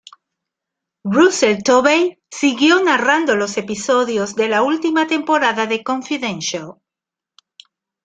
[1.03, 6.73] Russell Tovey siguió narrando los episodios de la última temporada de "Confidential".